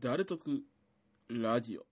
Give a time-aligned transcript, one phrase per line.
[0.00, 0.62] 誰得
[1.28, 1.91] ラジオ。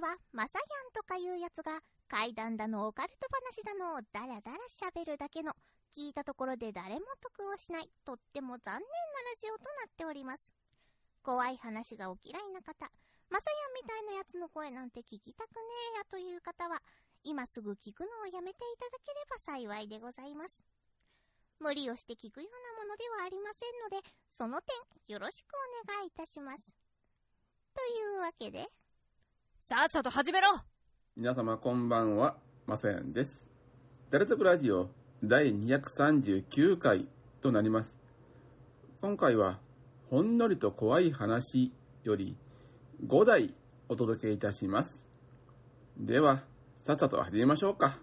[0.00, 5.52] は、まさやんとかいうやつが、怪談だのオカルト話だのをダラダラ喋るだけの、
[5.92, 8.84] 聞いたところで誰も得をしない、とっても残念なラ
[9.40, 10.46] ジオとなっております。
[11.22, 12.90] 怖い話がお嫌いな方、
[13.30, 15.62] まさやんみたいなやつの声なんて聞きたくね
[15.94, 16.80] えやという方は、
[17.24, 20.60] 今すぐ聞くのをやめていただければ幸いでございます。
[21.58, 24.76] 無理をして聞くようなものではありませんので、その点
[25.08, 25.54] よろしく
[25.86, 26.58] お願いいたします。
[27.74, 28.68] というわけで、
[29.62, 30.48] さっさと始めろ
[31.16, 32.36] 皆様こんばんは、
[32.66, 33.44] まさやんです。
[34.10, 34.90] 誰得ラジオ
[35.22, 37.06] 第239回
[37.40, 37.94] となります。
[39.00, 39.58] 今回は、
[40.10, 41.72] ほんのりと怖い話
[42.04, 42.36] より
[43.06, 43.54] 5題
[43.88, 45.00] お届けいたします。
[45.98, 46.42] では、
[46.84, 47.98] さっさと始めましょうか。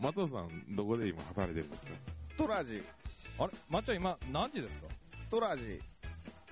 [0.00, 1.92] 松尾さん、どこで今働いてるんですか？
[2.36, 2.82] トラジ、
[3.38, 3.52] あれ？
[3.68, 4.88] まっちゃん今何時ですか？
[5.30, 5.80] トラジ、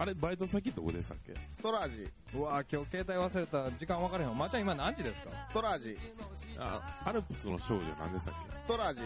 [0.00, 1.34] あれ、バイト先どこでしたっけ？
[1.62, 3.70] トラジ、うわ今日携帯忘れた。
[3.72, 4.34] 時間分からへんわ。
[4.34, 5.30] まっちゃん今何時ですか？
[5.52, 5.98] トラジ、
[6.58, 8.34] あ、アルプスの少女何でしたっ
[8.66, 9.02] トラジ、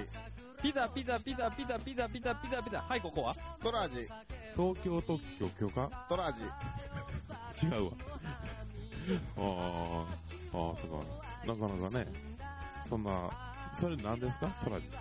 [0.63, 2.81] ピザピザピザピザピザピザピザピザ。
[2.81, 3.35] はいここは？
[3.61, 4.09] トラジ、け
[4.55, 5.91] 東京特許許可？
[6.09, 6.39] トラジ、
[7.67, 7.93] 違うわ。
[9.37, 11.45] ああ、ああ、そうか。
[11.45, 12.07] なかなかね、
[12.89, 13.31] そんな、
[13.75, 14.47] それ何ですか？
[14.63, 14.97] トラジって。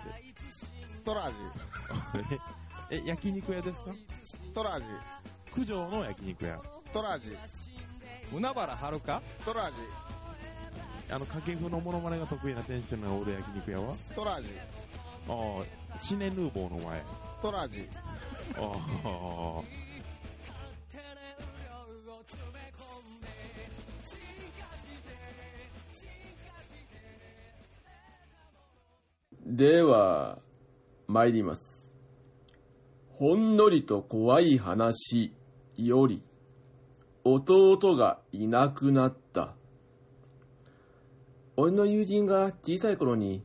[1.04, 1.36] トラジ、
[2.90, 3.92] え、え焼肉屋ですか？
[4.52, 4.86] トラジ、
[5.54, 6.60] 九条の焼肉屋。
[6.92, 7.36] トラジ、
[8.32, 9.76] 海原はるかトラジ、
[11.12, 13.94] あの、掛布のモノマネが得意な店主のオール焼肉屋は？
[14.16, 14.48] トラジ、
[15.28, 17.02] ああ、シネヌーボーの前。
[17.40, 17.88] トラジ、
[18.56, 19.62] ああ、
[29.46, 30.38] では、
[31.06, 31.86] 参ります。
[33.18, 35.32] ほんのりと怖い話
[35.76, 36.22] より、
[37.24, 39.54] 弟がいなくなった。
[41.56, 43.42] 俺の友人が小さい頃に、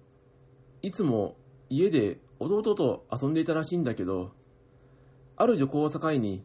[0.81, 1.35] いつも
[1.69, 4.31] 家で弟と遊んでいたらしいんだけど、
[5.37, 6.43] ある旅行を境に、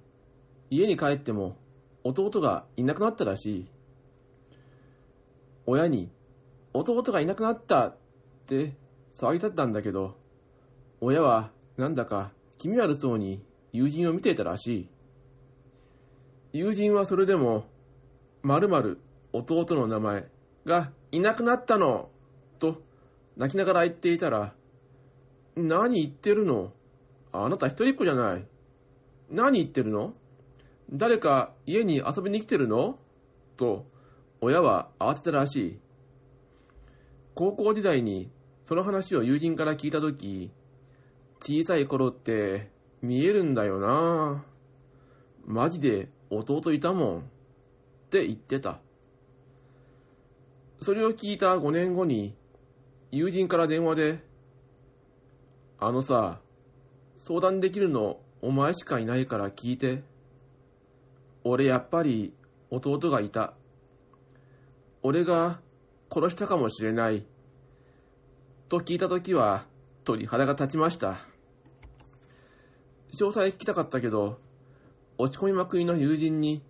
[0.70, 1.56] 家に帰っても
[2.02, 3.66] 弟がいなくなったらしい。
[5.66, 6.10] 親に、
[6.72, 7.96] 弟がいなくなったっ
[8.46, 8.74] て
[9.16, 10.16] 騒ぎ立ったんだけど、
[11.00, 13.42] 親はなんだか気味悪そうに
[13.72, 14.88] 友人を見ていたらしい。
[16.54, 17.64] 友人はそれでも、
[18.42, 19.00] まる
[19.32, 20.28] 弟の名前
[20.64, 22.10] がいなくなったの、
[22.60, 22.80] と
[23.36, 24.54] 泣きながら言っていたら、
[25.56, 26.72] 何言ってるの？
[27.32, 28.46] あなた一人っ子じゃない。
[29.30, 30.14] 何言ってるの？
[30.92, 33.00] 誰か家に遊びに来てるの？
[33.56, 33.84] と、
[34.40, 35.78] 親は慌てたらしい。
[37.34, 38.30] 高校時代に
[38.64, 40.52] その話を友人から聞いたとき、
[41.40, 42.70] 小さい頃って
[43.02, 44.44] 見えるんだよな
[45.44, 47.18] マジで弟いたもん。
[47.18, 47.22] っ
[48.10, 48.78] て言ってた。
[50.80, 52.34] それを聞いた5年後に、
[53.10, 54.18] 友人から電話で、
[55.78, 56.40] あのさ、
[57.16, 60.02] 相談できるのお前しかいないから聞いて。
[61.42, 62.32] 俺やっぱり
[62.70, 63.54] 弟がいた。
[65.02, 65.60] 俺が
[66.10, 67.24] 殺したかもしれない。
[68.68, 69.66] と聞いたときは
[70.04, 71.18] 鳥肌が立ちました。
[73.12, 74.38] 詳細聞きたかったけど、
[75.16, 76.62] 落ち込みまくりの友人に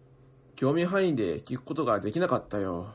[0.57, 2.93] 興味範囲で聞くことができなかったよ。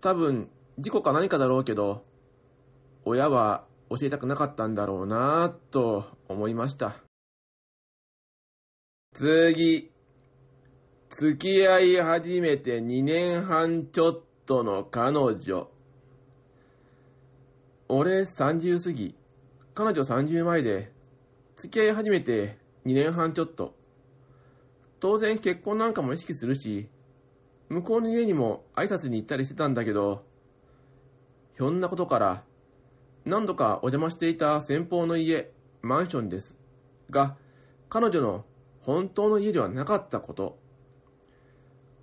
[0.00, 0.48] 多分、
[0.78, 2.04] 事故か何かだろうけど、
[3.04, 6.96] 親は教えたくなかったんだろうなぁと思いました。
[9.14, 9.90] 次。
[11.10, 15.68] 付き合い始めて2年半ちょっとの彼女。
[17.88, 19.14] 俺30過ぎ、
[19.74, 20.92] 彼女30前で、
[21.56, 23.74] 付き合い始めて2年半ちょっと。
[24.98, 26.88] 当然結婚なんかも意識するし、
[27.68, 30.24] 向こうの家にも挨拶に行ったりしてたんだけど、
[31.54, 32.44] ひょんなことから、
[33.26, 35.50] 何度かお邪魔していた先方の家、
[35.82, 36.56] マンションです。
[37.10, 37.36] が、
[37.90, 38.46] 彼女の
[38.80, 40.58] 本当の家ではなかったこと。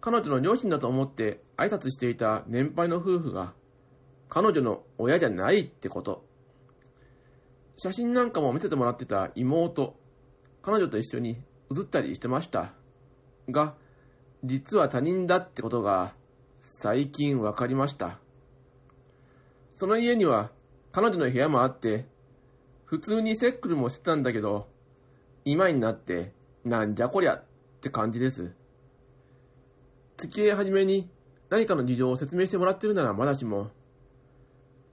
[0.02, 3.54] 彼女の両親だと思って挨拶していた年配の夫婦が、
[4.30, 6.24] 彼女の親じゃないってこと。
[7.78, 9.96] 写真なんかも見せてもらってた妹、
[10.66, 11.38] 彼女と一緒に
[11.70, 12.74] 写ったりしてました。
[13.52, 13.76] が、
[14.44, 16.16] 実は他人だってことが
[16.64, 18.18] 最近分かりました。
[19.76, 20.50] その家には
[20.92, 22.08] 彼女の部屋もあって、
[22.86, 24.68] 普通にセックルもしてたんだけど、
[25.44, 26.34] 今になって
[26.64, 27.44] なんじゃこりゃっ
[27.82, 28.52] て感じです。
[30.18, 31.12] 付き合い始めに
[31.52, 33.70] 何かの事情を説明してもらってるならまだしも、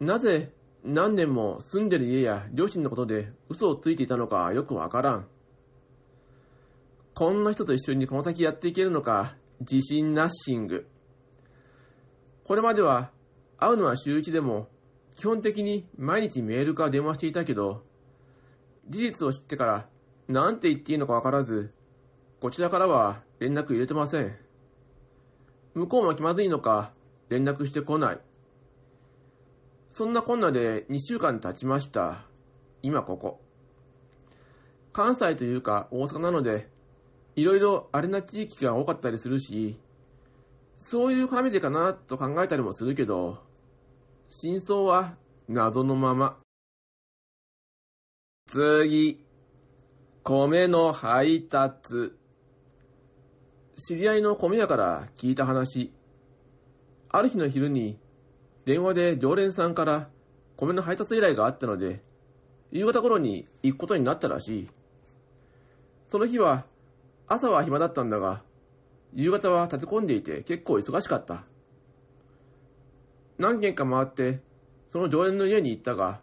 [0.01, 0.53] なぜ
[0.85, 5.32] 何年も住んでる家や両親のことで嘘をついていたのかよくわからん。
[7.15, 10.89] こんな人と一緒にこの先やっていけるのか自信ナッシング。
[12.45, 13.11] これまでは
[13.59, 14.69] 会うのは週一でも
[15.17, 17.85] 基本的に毎日メールか電話していたけど、
[18.89, 19.87] 事実を知ってから
[20.27, 21.73] 何て言っていいのかわからず、
[22.41, 24.35] こちらからは連絡入れてません。
[25.75, 26.93] 向こうも気まずいのか
[27.29, 28.21] 連絡してこない。
[29.93, 32.25] そんなこんなで2週間経ちました。
[32.83, 33.41] 今ここ。
[34.93, 36.69] 関西というか大阪なので、
[37.35, 39.79] いろいろあれな地域が多かったりするし、
[40.77, 43.39] そういう絡みでかなと考えたりもするけど、
[44.31, 45.17] 真相は
[45.49, 46.37] 謎のまま。
[48.47, 49.25] 次。
[50.25, 52.13] 米の配達。
[53.77, 55.93] 知り合いの米屋から聞いた話。
[57.09, 57.99] ある日の昼に、
[58.65, 60.09] 電話で常連さんから
[60.57, 62.03] 米の配達依頼があったので、
[62.71, 64.69] 夕方頃に行くことになったらしい。
[66.09, 66.65] その日は、
[67.33, 68.43] 朝は暇だったんだが、
[69.15, 71.45] 夕方は立て込んでいて結構忙しかった。
[73.39, 74.41] 何軒か回って、
[74.91, 76.21] その常連の家に行ったが、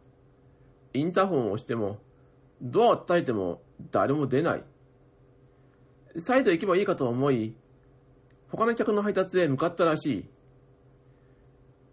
[0.94, 1.98] インターホンを押しても、
[2.62, 4.64] ドアを叩いても誰も出ない。
[6.20, 7.56] 再度行けばいいかと思い、
[8.50, 10.26] 他の客の配達へ向かったらしい。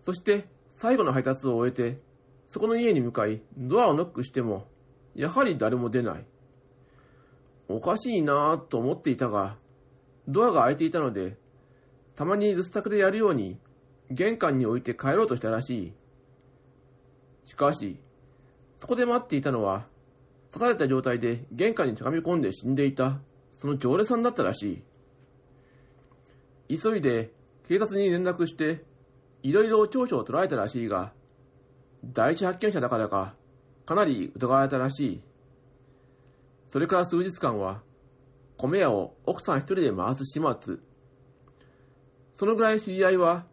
[0.04, 1.98] そして、最後の配達を終えて、
[2.48, 4.66] そこの家に向かい、ドアをノックしても、
[5.14, 6.26] やはり誰も出ない。
[7.68, 9.56] おかしいなぁと思っていたが、
[10.28, 11.36] ドアが開いていたので、
[12.14, 13.58] たまに留守宅でやるように、
[14.10, 15.92] 玄関に置いて帰ろうとしたらしい。
[17.46, 17.98] しかし、
[18.80, 19.86] そこで待っていたのは、
[20.52, 23.20] 刺された状態で玄関にしゃがみ込んで死んでいた、
[23.58, 24.82] その常連さんだったらし
[26.68, 26.78] い。
[26.80, 27.30] 急いで
[27.68, 28.84] 警察に連絡して、
[29.42, 31.12] いろいろ調書を取られたらしいが、
[32.04, 33.34] 第一発見者だからか、
[33.84, 35.20] かなり疑われたらしい。
[36.76, 37.80] それから数日間は、
[38.58, 40.76] 米屋を奥さん一人で回す始末。
[42.34, 43.46] そのぐらい知り合いは、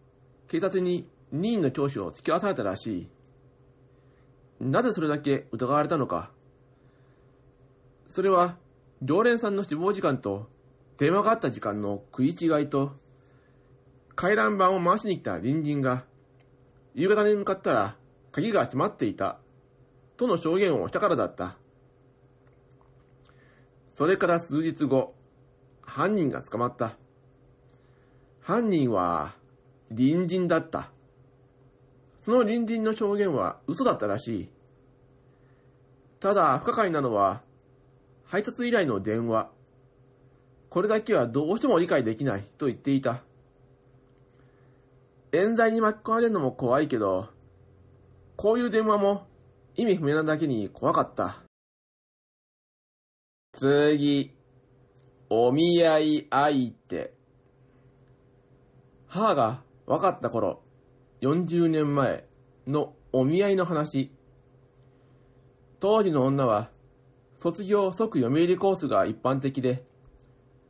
[0.50, 3.08] 警察に任意の聴取を突き合わされたらしい。
[4.60, 6.32] なぜそれだけ疑われたのか。
[8.10, 8.58] それは、
[9.02, 10.50] 常連さんの死亡時間と
[10.98, 12.92] 電話があった時間の食い違いと、
[14.16, 16.04] 回覧板を回しに来た隣人が、
[16.94, 17.96] 夕方に向かったら
[18.34, 19.40] 鍵が閉まっていた、
[20.18, 21.63] との証言をしたからだった。
[23.96, 25.14] それから数日後、
[25.82, 26.98] 犯人が捕まった。
[28.42, 29.36] 犯人は、
[29.90, 30.90] 隣人だった。
[32.26, 34.50] その隣人の証言は嘘だったらしい。
[36.20, 37.42] ただ、不可解なのは、
[38.26, 39.50] 配達依頼の電話。
[40.70, 43.22] これだけはどうしても理解できないと言っていた。
[45.32, 47.30] 冤罪に巻き込まれるのも怖いけど、
[48.36, 49.28] こういう電話も
[49.76, 51.44] 意味不明なだけに怖かった。
[53.54, 54.36] 次、
[55.30, 57.14] お見合い相手。
[59.08, 60.64] 母が分かった頃、
[61.22, 62.28] 40年前
[62.66, 64.12] のお見合いの話。
[65.80, 66.72] 当時の女は、
[67.38, 69.86] 卒業即読売コースが一般的で、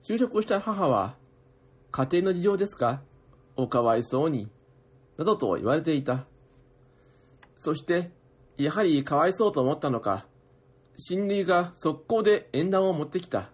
[0.01, 1.15] 就職した母は、
[1.91, 3.01] 家庭の事情ですか？
[3.55, 4.51] おかわいそうに、
[5.17, 6.25] などと言われていた。
[7.59, 8.11] そして、
[8.57, 10.25] やはりかわいそうと思ったのか、
[10.97, 13.49] 親類が速攻で縁談を持ってきた。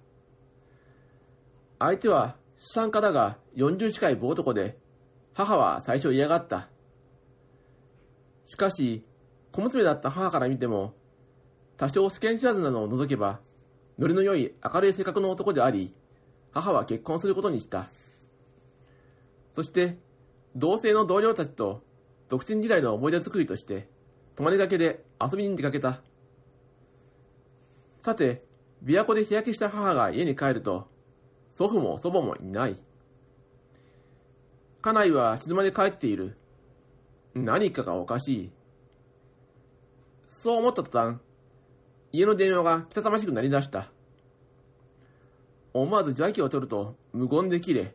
[1.79, 4.75] 相手は資産家だが40近い棒男で、
[5.33, 6.67] 母は最初嫌がった。
[8.45, 9.03] しかし、
[9.51, 10.93] 小娘だった母から見ても、
[11.77, 13.39] 多少世間知らずなのを除けば、
[13.97, 15.93] ノリの良い明るい性格の男であり、
[16.51, 17.89] 母は結婚することにした。
[19.53, 19.97] そして、
[20.55, 21.83] 同性の同僚たちと
[22.27, 23.87] 独身時代の思い出作りとして、
[24.35, 26.01] 泊まりがけで遊びに出かけた。
[28.01, 28.43] さて、
[28.83, 30.87] 琵琶湖で日焼けした母が家に帰ると、
[31.49, 32.77] 祖父も祖母もいない。
[34.81, 36.37] 家内は静まで帰っている。
[37.35, 38.51] 何かがおかしい。
[40.29, 41.17] そう思った途端、
[42.13, 43.91] 家の電話がけたたましくなりだした。
[45.73, 47.93] 思わず邪気を取ると無言で切れ、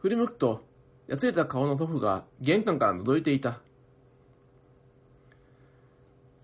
[0.00, 0.64] 振り向くと、
[1.08, 3.60] やつれた顔の祖父が玄関から覗いていた。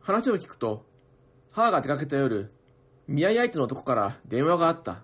[0.01, 0.87] 話を聞くと、
[1.51, 2.51] 母が出かけた夜、
[3.09, 5.03] 見合い相手の男から電話があった。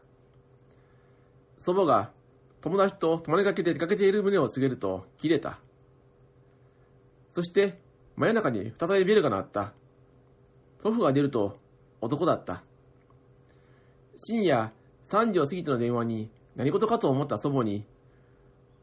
[1.58, 2.10] 祖母が
[2.60, 5.58] 友達と泊まりがけで出かけている旨を告げると切れた。
[7.32, 7.80] そして、
[8.16, 9.72] 真夜中に再びベルが鳴った。
[10.82, 11.58] 祖父が出ると
[12.02, 12.62] 男だった。
[14.18, 14.70] 深夜
[15.08, 17.86] 3時を過ぎての電話に何事かと思った祖母に、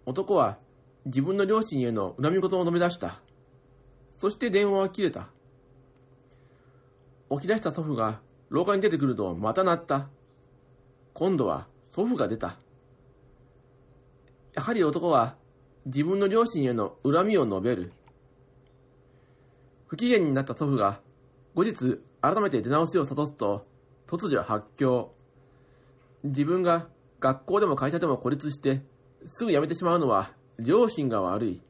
[0.07, 0.57] 男は
[1.05, 3.21] 自分の両親への恨み事を述べ出した。
[4.17, 5.29] そして電話は切れた。
[7.29, 8.19] 起き出した祖父が
[8.51, 10.09] 廊下に出てくるとまた鳴った。
[11.13, 12.57] 今度は祖父が出た。
[14.53, 15.37] やはり男は
[15.85, 17.93] 自分の両親への恨みを述べる。
[19.87, 20.99] 不機嫌になった祖父が
[21.55, 23.65] 後日改めて出直しを諭すと
[24.05, 25.13] 突如発狂。
[26.25, 26.89] 自分が
[27.21, 28.81] 学校でも会社でも孤立して
[29.25, 31.61] すぐ辞めてしまうのは両親が悪い。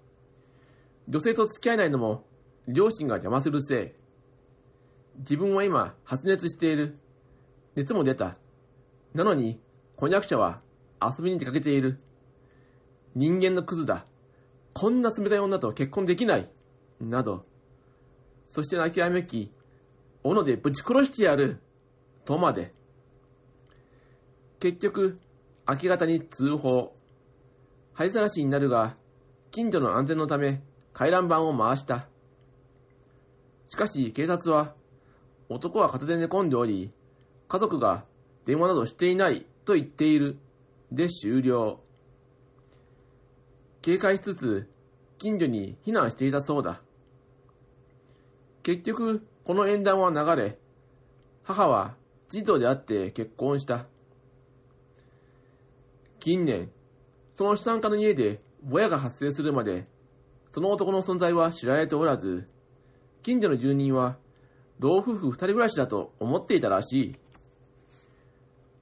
[1.07, 2.25] 女性と付き合えないのも
[2.67, 4.00] 両親が邪魔するせい。
[5.19, 6.97] 自分は今発熱している。
[7.75, 8.37] 熱も出た。
[9.13, 9.59] なのに
[9.95, 10.61] 婚約者は
[11.01, 11.99] 遊びに出かけている。
[13.15, 14.05] 人間のクズだ。
[14.73, 16.49] こんな冷たい女と結婚できない。
[16.99, 17.45] など。
[18.49, 19.51] そして泣きわめき、
[20.23, 21.61] 斧でぶち殺してやる。
[22.25, 22.73] とまで。
[24.59, 25.19] 結局、
[25.67, 26.95] 明け方に通報。
[27.93, 28.95] 灰ざらしになるが、
[29.51, 30.61] 近所の安全のため、
[30.93, 32.07] 回覧板を回した。
[33.67, 34.75] しかし、警察は、
[35.53, 36.91] 男は片手で寝込んでおり、
[37.49, 38.05] 家族が
[38.45, 40.37] 電話などしていないと言っている。
[40.91, 41.81] で終了。
[43.81, 44.69] 警戒しつつ、
[45.17, 46.81] 近所に避難していたそうだ。
[48.63, 50.57] 結局、この縁談は流れ、
[51.43, 51.95] 母は
[52.29, 53.87] 児童であって結婚した。
[56.19, 56.71] 近年、
[57.35, 59.85] その資産家の家でぼやが発生するまで、
[60.53, 62.47] その男の存在は知られておらず、
[63.23, 64.17] 近所の住人は、
[64.81, 67.15] 老夫婦二人暮らしだと思っていたらしい。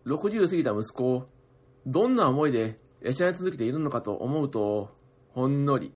[0.05, 1.29] 60過ぎた息子を、
[1.85, 4.95] どんな思いで養い続けているのかと思うと、
[5.33, 5.91] ほんのり。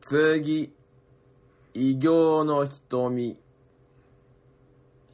[0.00, 0.72] 次、
[1.74, 3.38] 異形の瞳。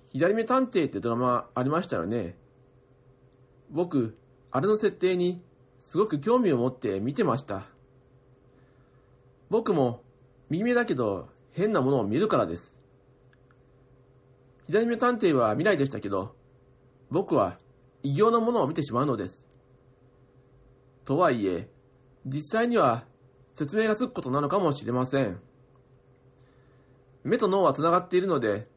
[0.07, 2.37] 左目探偵ってドラマありましたよね。
[3.69, 4.17] 僕、
[4.53, 5.43] あれの設定に
[5.87, 7.65] すごく興味を持って見てました。
[9.51, 10.05] 僕も
[10.51, 12.76] 右目だけど変なものを見るからです。
[14.67, 16.35] 左目探偵は未来でしたけど、
[17.11, 17.59] 僕は
[18.03, 19.45] 異形のものを見てしまうのです。
[21.05, 21.69] とはいえ、
[22.25, 23.05] 実際には
[23.55, 25.41] 説明がつくことなのかもしれません。
[27.23, 28.69] 目と脳は繋がっているので、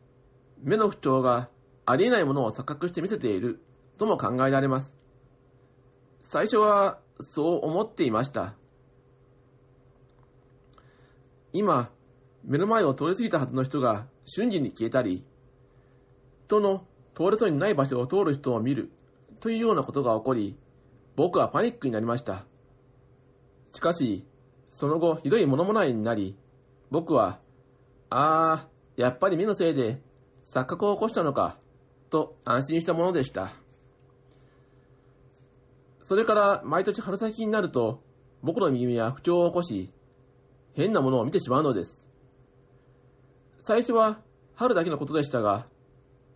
[0.62, 1.50] 目の不調が
[1.86, 3.60] ありえないものを錯覚して見せている
[3.98, 4.92] とも考えられます。
[6.22, 8.54] 最初はそう思っていました。
[11.52, 11.90] 今、
[12.44, 15.26] 目の前を通り過ぎたはずの人が瞬時に消えたり、
[16.50, 18.92] 人の通れそうにない場所を通る人を見る
[19.40, 20.58] というようなことが起こり、
[21.16, 22.44] 僕はパニックになりました。
[23.72, 24.26] しかし、
[24.68, 26.36] その後ひどい物もないになり、
[26.90, 27.40] 僕は、
[28.10, 30.02] あー、やっぱり目のせいで
[30.52, 31.60] 錯覚を起こしたのか、
[32.10, 33.52] と安心したものでした。
[36.02, 38.02] それから毎年春先になると、
[38.42, 39.92] 僕の右目は不調を起こし、
[40.74, 42.04] 変なものを見てしまうのです。
[43.62, 44.20] 最初は
[44.56, 45.68] 春だけのことでしたが、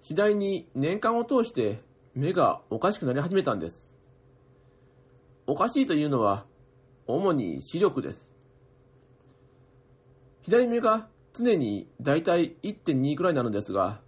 [0.04, 1.82] 次第に年間を通して
[2.14, 3.82] 目がおかしくなり始めたんです。
[5.48, 6.46] おかしいというのは、
[7.08, 8.20] 主に視力です。
[10.42, 14.02] 左目が常にだいたい1.2くらいなのですが、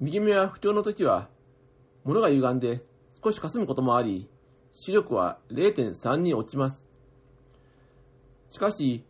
[0.00, 1.28] 右目は不調の時は、
[2.02, 2.82] 物が歪んで
[3.22, 4.28] 少し霞むこともあり、
[4.74, 6.82] 視力は0.3に落ちます。
[8.50, 9.04] しかし、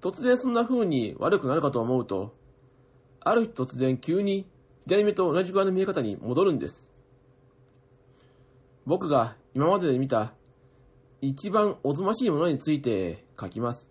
[0.00, 2.32] 突然そんな風に悪くなるかと思うと、
[3.18, 4.46] ある日突然急に
[4.86, 6.74] 左目と同じぐらいの見え方に戻るんです。
[8.84, 10.32] 僕が今までで見た
[11.20, 13.86] 一番おぞましいものについて書きます。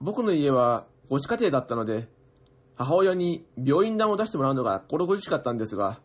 [0.00, 2.08] 僕の家は母子家庭だったので、
[2.76, 6.00] 母親に病院代を出してもらうのが心苦しかったんですが、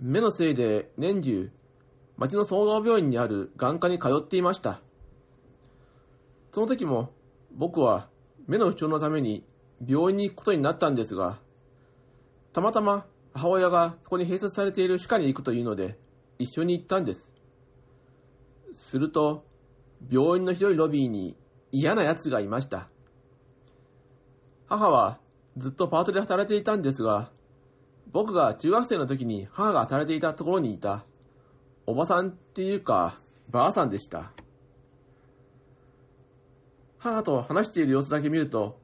[0.00, 1.50] 目のせいで年中、
[2.16, 4.80] 町の総合病院にある眼科に通っていました。
[6.52, 7.10] その時も
[7.52, 8.08] 僕は
[8.46, 9.44] 目の不調のために
[9.84, 11.38] 病院に行くことになったんですが、
[12.52, 15.98] たまたま母親がそこに併設されている歯科に行くというので、
[16.38, 17.24] 一緒に行ったんです。
[18.76, 19.44] すると、
[20.10, 21.36] 病院の広いロビーに
[21.72, 22.88] 嫌な奴がいました。
[24.66, 25.18] 母は
[25.56, 27.30] ずっとパートで働いていたんですが、
[28.12, 31.04] 僕が中学生の時に母が働いていたところにいた、
[31.86, 34.32] おばさんっていうか、ばあさんでした。
[36.98, 38.78] 母と話している様子だけ見ると、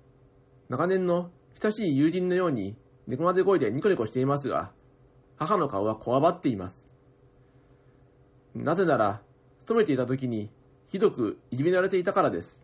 [0.73, 1.31] 長年の
[1.62, 2.75] 親しい友人のように
[3.07, 4.71] 猫なで声でニコニコしていますが、
[5.37, 6.88] 母の顔はこわばっています。
[8.55, 9.21] なぜなら、
[9.67, 10.49] 勤めていた時に
[10.88, 12.57] ひどくいじめられていたからです。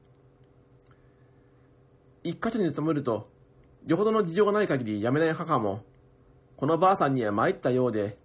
[2.24, 3.28] 一箇所に勤めると、
[3.84, 5.84] よほどの事情がない限り辞めない母も、
[6.56, 8.16] このばあさんには参ったようで、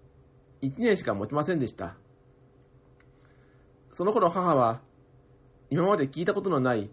[0.62, 1.98] 一年しか持ちませんでした。
[3.92, 4.80] その頃母は、
[5.70, 6.90] 今まで聞いたことのない、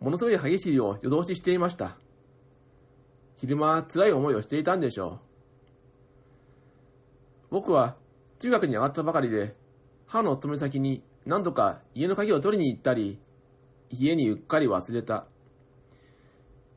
[0.00, 1.98] ものすごい激しいを夜通ししていました。
[3.44, 5.20] 昼間辛い思いをしていたんでしょ
[7.50, 7.50] う。
[7.50, 7.94] 僕は
[8.40, 9.54] 中学に上がったばかりで、
[10.06, 13.18] 母の勤め先に何度か家の鍵を取りに行ったり、
[13.90, 15.26] 家にうっかり忘れた。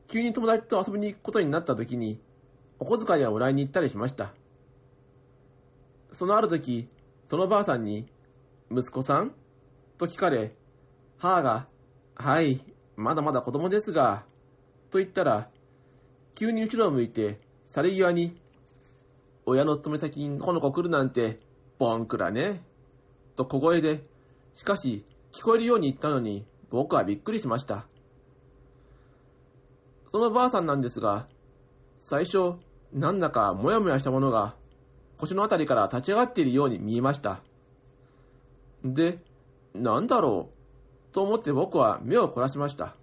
[0.08, 2.20] 急に友達と遊びに行くことになった時に、
[2.78, 4.34] お小遣いをもらいに行ったりしました。
[6.12, 6.90] そのある時、
[7.30, 8.06] そのばあさんに、
[8.70, 9.32] 息子さん？
[9.96, 10.54] と聞かれ、
[11.16, 11.66] 母が、
[12.14, 12.62] はい、
[12.94, 14.26] まだまだ子供ですが、
[14.90, 15.48] と言ったら、
[16.38, 18.40] 急に後ろを向いて、去り際に、
[19.44, 21.40] 親の勤め先にこの子来るなんて、
[21.80, 22.62] ボンクラね。
[23.34, 24.06] と小声で、
[24.54, 27.88] しかし、聞こえるように言ったのに、僕はびっくりしました。
[30.12, 31.26] そのばあさんなんですが、
[31.98, 32.52] 最初、
[32.92, 34.54] なんだかもやもやしたものが、
[35.16, 37.42] 腰のあたりから立ち上がっているように見えました。
[38.84, 39.18] で、
[39.74, 40.50] なんだろ
[41.10, 42.94] う、と思って僕は目を凝らしました。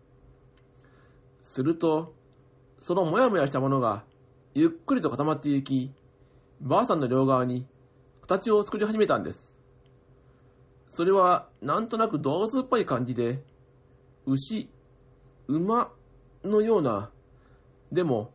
[1.43, 2.14] すると、
[2.85, 4.03] そのもやもやしたものが、
[4.53, 5.91] ゆっくりと固まっていき、
[6.61, 7.65] ばあさんの両側に
[8.21, 9.43] 形を作り始めたんです。
[10.91, 13.43] それは、なんとなく動物っぽい感じで、
[14.27, 14.69] 牛、
[15.47, 15.91] 馬
[16.43, 17.09] のような、
[17.91, 18.29] でも、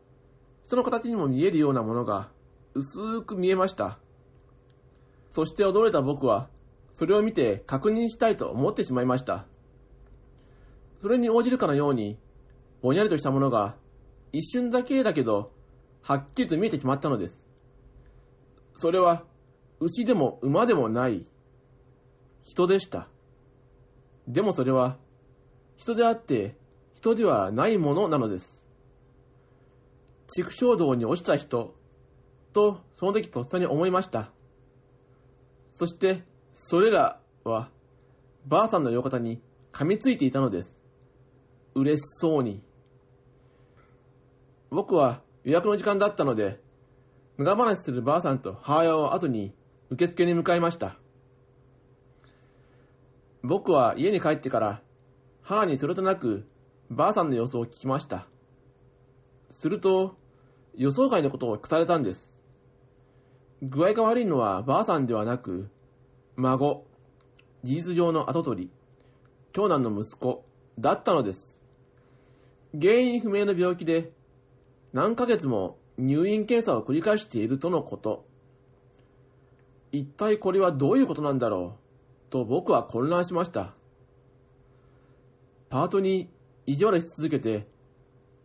[0.67, 2.33] 人の形にも見えるようなものが、
[2.75, 4.01] 薄く見えました。
[5.31, 6.49] そして驚いた僕は、
[6.93, 9.47] それを見て確認したいと思ってしまいました。
[11.03, 12.19] それに応じるかのように、
[12.83, 13.77] ぼんやりとしたものが、
[14.33, 15.53] 一瞬だけだけど、
[16.03, 17.37] はっきりと見えてしまったのです。
[18.75, 19.25] それは、
[19.81, 21.27] 牛でも馬でもない、
[22.45, 23.09] 人でした。
[24.27, 24.99] でもそれは、
[25.77, 26.57] 人であって、
[26.95, 28.61] 人ではないものなのです。
[30.35, 31.75] 畜生道に落ちた人、
[32.53, 34.31] と、その時とっさに思いました。
[35.75, 36.23] そして、
[36.55, 37.71] それらは、
[38.47, 39.41] ばあさんの両肩に
[39.73, 40.73] 噛みついていたのです。
[41.75, 42.63] 嬉しそうに。
[44.71, 46.61] 僕は予約の時間だったので、
[47.39, 49.53] 長話するばあさんと母親を後に
[49.91, 50.97] 受付に向かいました。
[53.43, 54.83] 僕は家に帰ってから、
[55.43, 56.47] 母にそれとなく、
[56.91, 58.27] ばあさんの様子を聞きました。
[59.51, 60.17] すると、
[60.77, 62.29] 予想外のことを聞かれたんです。
[63.63, 65.69] 具合が悪いのはばあさんではなく、
[66.37, 66.85] 孫、
[67.65, 68.71] 事実上の跡取り、
[69.53, 70.45] 長男の息子
[70.79, 71.57] だったのです。
[72.79, 74.13] 原因不明の病気で、
[74.93, 78.25] 何ヶ月も入院検査を繰り返しているとのこと。
[79.93, 81.77] 一体これはどういうことなんだろ
[82.29, 82.31] う？
[82.31, 83.75] と僕は混乱しました。
[85.69, 86.29] パートに
[86.67, 87.67] 意地悪し続けて、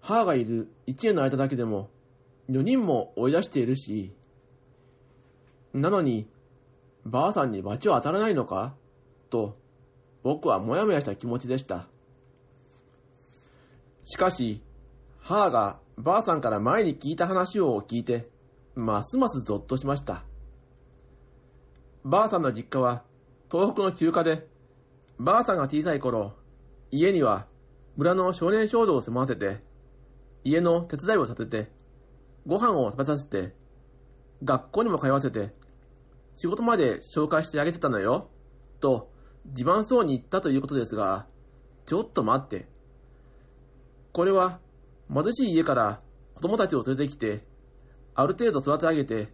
[0.01, 1.89] 母がいる1年の間だけでも
[2.49, 4.11] 4人も追い出しているし、
[5.73, 6.27] なのに、
[7.05, 8.75] ばあさんに罰は当たらないのか？
[9.29, 9.57] と、
[10.23, 11.87] 僕はもやもやした気持ちでした。
[14.03, 14.61] しかし、
[15.19, 18.29] 母がばあさんから前に聞いた話を聞いて、
[18.75, 20.23] ますますゾッとしました。
[22.03, 23.03] ばあさんの実家は
[23.49, 24.47] 東北の中華で、
[25.17, 26.33] ばあさんが小さい頃、
[26.91, 27.47] 家には
[27.95, 29.63] 村の少年少女を住まわせて、
[30.43, 31.71] 家の手伝いをさせて、
[32.45, 33.55] ご飯を食べさせて、
[34.43, 35.53] 学校にも通わせて、
[36.35, 38.29] 仕事まで紹介してあげてたのよ、
[38.81, 39.09] と
[39.45, 41.25] 自慢そうに言ったということですが、
[41.85, 42.67] ちょっと待って。
[44.11, 44.59] これは
[45.13, 46.01] 貧しい家から
[46.35, 47.45] 子供たちを連れてきて、
[48.13, 49.33] ある程度育て上げて、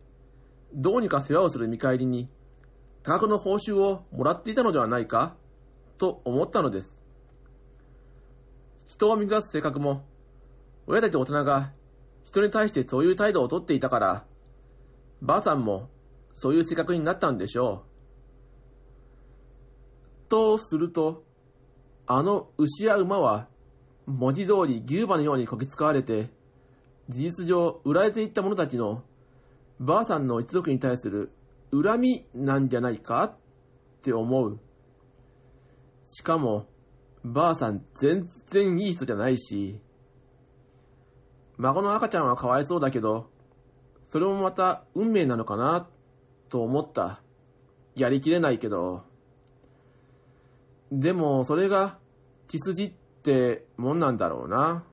[0.74, 2.30] どうにか世話をする見返りに、
[3.04, 5.36] 多額の報酬をもらっていたのではないか
[5.98, 6.90] と思ったのです。
[8.88, 10.06] 人を見下す性格も、
[10.88, 11.72] 親たち大人が
[12.32, 14.26] 人に対してそういう態度をとっていたから、
[15.22, 15.90] ばあさんも
[16.34, 17.84] そういう性格になったんでしょ
[20.28, 20.30] う。
[20.30, 21.24] とすると、
[22.08, 23.48] あの牛や馬は、
[24.12, 26.30] 文字通り牛馬のようにこき使われて、
[27.10, 29.04] 事実上売られていった者たちの、
[29.80, 31.32] ばあさんの一族に対する
[31.72, 33.24] 恨みなんじゃないか？
[33.24, 33.36] っ
[34.02, 34.60] て思う。
[36.06, 36.68] しかも、
[37.24, 39.80] ばあさん全然いい人じゃないし、
[41.58, 43.30] 孫の赤ちゃんはかわいそうだけど、
[44.12, 45.88] それもまた運命なのかな、
[46.50, 47.22] と思った。
[47.96, 49.04] やりきれないけど。
[50.92, 51.98] でも、それが、
[52.48, 54.84] 血筋っってもんなんだろうな。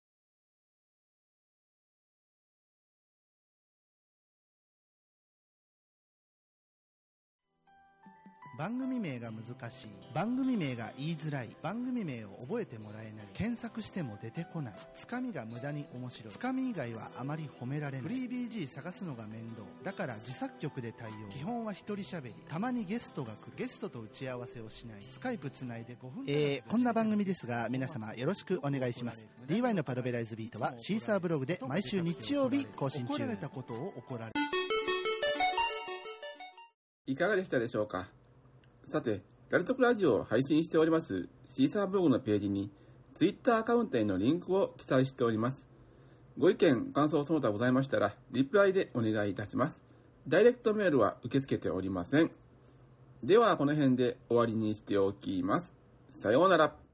[8.58, 29.26] 番組名が難しい番組名が言いづらい番組名を覚えてもらえない検索しても出てこないつかみが無駄に面白いつかみ以外はあまり褒められないフリー BG 探すのが面倒だから自作曲で対応基本は一人喋りたまにゲストが来るゲストと打ち合わせをしないスカイプつないで5分えー、こんな番組ですが皆様よろしくお願いします。
[29.46, 34.32] DY のパロベライズビートはシーサーブログで毎週日曜日更新中怒られたことを怒られ
[37.06, 38.08] いかがでしたでしょうか
[38.88, 39.20] さて、
[39.50, 42.70] ガルトクラジオを配信しておりますシーサーブログのページに
[43.16, 45.66] Twitter アカウントへのリンクを記載しております。
[46.38, 49.78] ご意見、感想その他ございましたら、リプライでお願いいたします。
[50.26, 52.30] ダイレクトメールは受け付けておりません。
[53.22, 55.70] では、この辺で終わりにしておきます。
[56.22, 56.87] さようなら。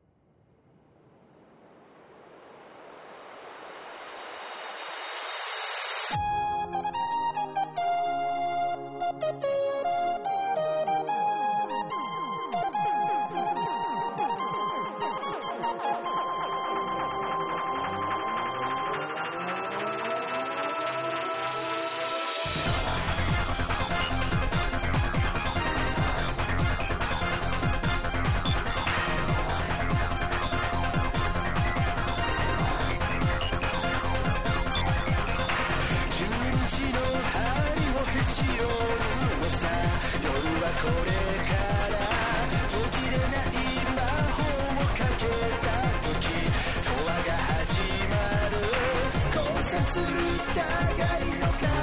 [50.38, 51.74] 互いの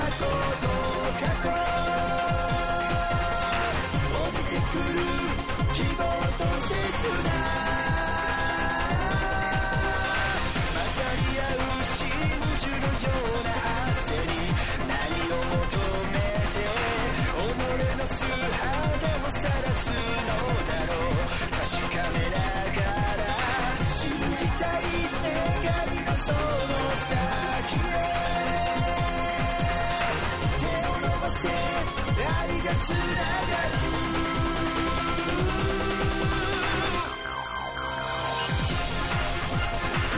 [32.71, 32.77] 孤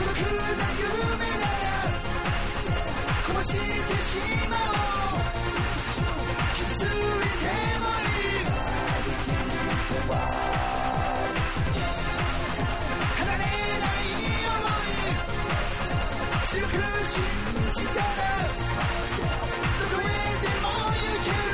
[0.06, 0.86] 独な夢
[1.36, 1.46] なら
[3.42, 3.56] して
[4.00, 4.56] しまお
[5.16, 5.18] う
[6.54, 7.34] いて
[7.80, 8.06] もいい
[13.16, 13.38] 離れ
[13.80, 13.86] ない
[14.42, 14.46] 想い
[16.46, 16.72] 強く
[17.04, 17.20] 信
[17.70, 18.04] じたら
[19.80, 20.00] どこへ
[20.40, 21.53] でも行ける。